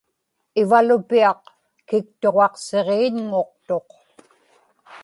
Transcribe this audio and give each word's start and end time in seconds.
ivalupiaq 0.61 1.41
kiktuġaqsiġiiñŋuqtuq 1.87 3.89